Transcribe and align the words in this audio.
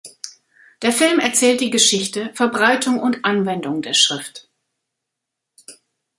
Der 0.81 0.91
Film 0.91 1.19
erzählt 1.19 1.61
die 1.61 1.69
Geschichte, 1.69 2.31
Verbreitung 2.33 2.99
und 2.99 3.23
Anwendung 3.23 3.83
der 3.83 3.93
Schrift. 3.93 4.49